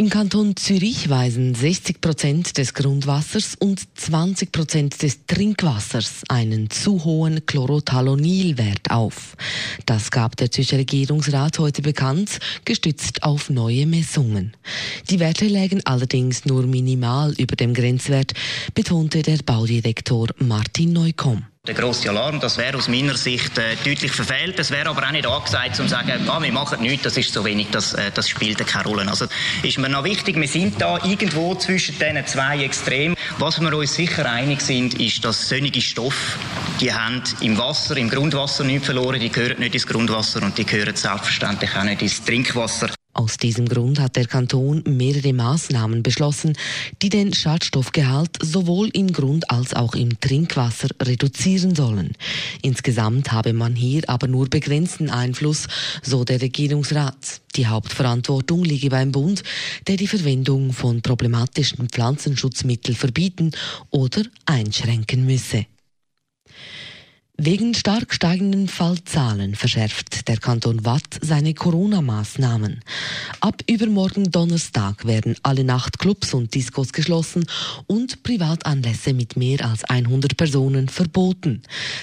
[0.00, 7.04] Im Kanton Zürich weisen 60 Prozent des Grundwassers und 20 Prozent des Trinkwassers einen zu
[7.04, 9.36] hohen Chlorothalonilwert auf.
[9.86, 14.56] Das gab der Zürcher Regierungsrat heute bekannt, gestützt auf neue Messungen.
[15.10, 18.34] Die Werte lägen allerdings nur minimal über dem Grenzwert,
[18.74, 21.44] betonte der Baudirektor Martin Neukomm.
[21.68, 24.58] Der grosse Alarm, das wäre aus meiner Sicht äh, deutlich verfehlt.
[24.58, 27.34] Es wäre aber auch nicht angesagt, um zu sagen, ah, wir machen nichts, das ist
[27.34, 29.06] zu wenig, das, äh, das spielt keine Rolle.
[29.06, 29.26] Also
[29.62, 33.14] ist mir noch wichtig, wir sind da irgendwo zwischen diesen zwei Extremen.
[33.36, 36.38] Was wir uns sicher einig sind, ist, dass sonnige Stoffe,
[36.80, 40.64] die haben im Wasser, im Grundwasser nichts verloren, die gehören nicht ins Grundwasser und die
[40.64, 42.97] gehören selbstverständlich auch nicht ins Trinkwasser.
[43.18, 46.56] Aus diesem Grund hat der Kanton mehrere Maßnahmen beschlossen,
[47.02, 52.12] die den Schadstoffgehalt sowohl im Grund- als auch im Trinkwasser reduzieren sollen.
[52.62, 55.66] Insgesamt habe man hier aber nur begrenzten Einfluss,
[56.00, 57.40] so der Regierungsrat.
[57.56, 59.42] Die Hauptverantwortung liege beim Bund,
[59.88, 63.50] der die Verwendung von problematischen Pflanzenschutzmitteln verbieten
[63.90, 65.66] oder einschränken müsse.
[67.40, 72.80] Wegen stark steigenden Fallzahlen verschärft der Kanton Watt seine Corona-Maßnahmen.
[73.38, 77.46] Ab übermorgen Donnerstag werden alle Nachtclubs und Diskos geschlossen
[77.86, 81.62] und Privatanlässe mit mehr als 100 Personen verboten.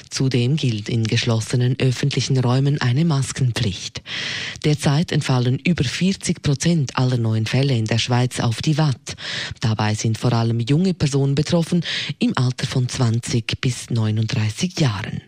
[0.09, 4.03] Zudem gilt in geschlossenen öffentlichen Räumen eine Maskenpflicht.
[4.63, 9.17] Derzeit entfallen über 40 Prozent aller neuen Fälle in der Schweiz auf die Watt.
[9.59, 11.83] Dabei sind vor allem junge Personen betroffen
[12.19, 15.24] im Alter von 20 bis 39 Jahren.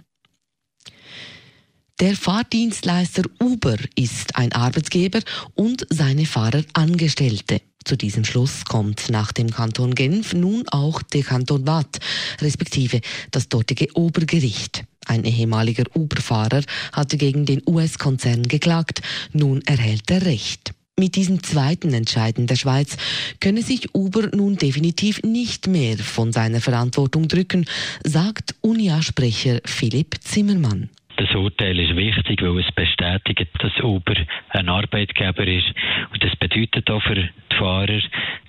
[2.00, 5.20] Der Fahrdienstleister Uber ist ein Arbeitgeber
[5.56, 7.60] und seine Fahrer Angestellte.
[7.86, 11.98] Zu diesem Schluss kommt nach dem Kanton Genf nun auch der Kanton Watt,
[12.40, 13.02] respektive
[13.32, 14.84] das dortige Obergericht.
[15.08, 16.62] Ein ehemaliger Uber-Fahrer
[16.94, 19.02] hatte gegen den US-Konzern geklagt,
[19.34, 20.76] nun erhält er Recht.
[21.00, 22.96] Mit diesem zweiten Entscheiden der Schweiz
[23.40, 27.66] könne sich Uber nun definitiv nicht mehr von seiner Verantwortung drücken,
[28.04, 30.92] sagt UNIA-Sprecher Philipp Zimmermann.
[31.18, 34.14] Das Urteil ist wichtig, weil es bestätigt, dass Uber
[34.50, 35.68] ein Arbeitgeber ist.
[36.14, 38.00] Und das bedeutet auch für die Fahrer,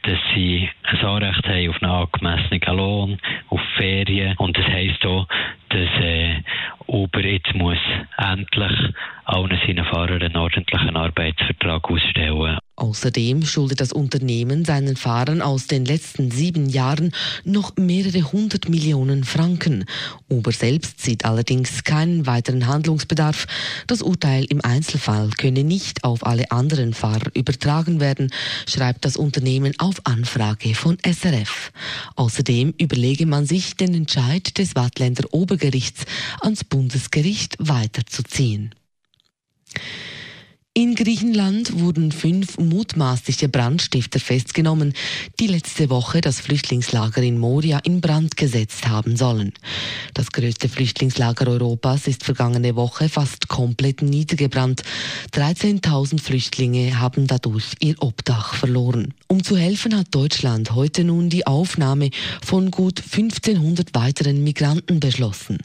[0.02, 3.18] dass sie ein Anrecht haben auf einen angemessenen Lohn,
[3.48, 4.36] auf Ferien.
[4.36, 5.26] Und das heisst auch,
[5.70, 6.42] dass äh,
[6.86, 7.78] Uber jetzt muss
[8.18, 8.92] endlich
[9.24, 12.27] allen seinen Fahrern einen ordentlichen Arbeitsvertrag ausstellen.
[12.78, 17.10] Außerdem schuldet das Unternehmen seinen Fahrern aus den letzten sieben Jahren
[17.42, 19.84] noch mehrere hundert Millionen Franken.
[20.30, 23.48] Uber selbst sieht allerdings keinen weiteren Handlungsbedarf.
[23.88, 28.30] Das Urteil im Einzelfall könne nicht auf alle anderen Fahrer übertragen werden,
[28.68, 31.72] schreibt das Unternehmen auf Anfrage von SRF.
[32.14, 36.04] Außerdem überlege man sich, den Entscheid des Wattländer Obergerichts
[36.40, 38.72] ans Bundesgericht weiterzuziehen.
[40.78, 44.92] In Griechenland wurden fünf mutmaßliche Brandstifter festgenommen,
[45.40, 49.54] die letzte Woche das Flüchtlingslager in Moria in Brand gesetzt haben sollen.
[50.14, 54.84] Das größte Flüchtlingslager Europas ist vergangene Woche fast komplett niedergebrannt.
[55.32, 59.14] 13.000 Flüchtlinge haben dadurch ihr Obdach verloren.
[59.26, 62.10] Um zu helfen hat Deutschland heute nun die Aufnahme
[62.40, 65.58] von gut 1500 weiteren Migranten beschlossen.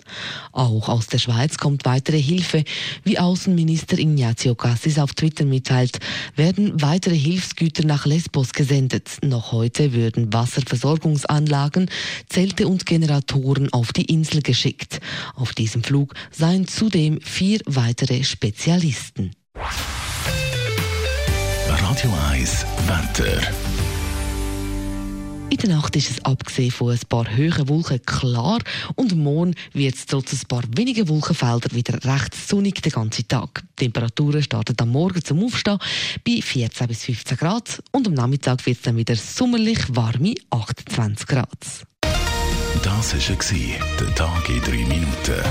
[0.53, 2.63] Auch aus der Schweiz kommt weitere Hilfe,
[3.03, 5.99] wie Außenminister Ignazio Cassis auf Twitter mitteilt,
[6.35, 9.09] werden weitere Hilfsgüter nach Lesbos gesendet.
[9.23, 11.89] Noch heute würden Wasserversorgungsanlagen,
[12.29, 14.99] Zelte und Generatoren auf die Insel geschickt.
[15.35, 19.31] Auf diesem Flug seien zudem vier weitere Spezialisten.
[21.67, 23.72] Radio 1 Wetter.
[25.49, 28.59] In der Nacht ist es abgesehen von ein paar hohen Wolken klar
[28.95, 33.63] und morgen wird es trotz ein paar weniger Wolkenfelder wieder recht sonnig den ganzen Tag.
[33.79, 35.77] Die Temperaturen starten am Morgen zum Aufstehen
[36.25, 41.27] bei 14 bis 15 Grad und am Nachmittag wird es dann wieder sommerlich warme 28
[41.27, 41.49] Grad.
[42.83, 43.35] Das war
[43.99, 45.43] der Tag in 3 Minuten.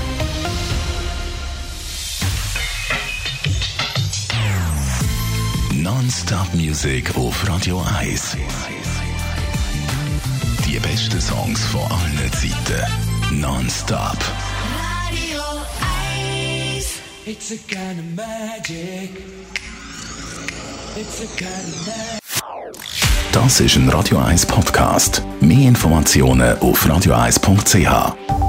[5.83, 8.37] Non-Stop Music auf Radio 1.
[10.73, 13.39] Die besten Songs von allen Zeiten.
[13.39, 14.17] Non-Stop.
[15.05, 15.43] Radio
[16.73, 16.99] 1.
[17.27, 19.11] It's a kind of magic.
[20.95, 22.23] It's a kind of magic.
[23.31, 25.21] Das ist ein Radio 1 Podcast.
[25.41, 28.42] Mehr Informationen auf radio1.ch.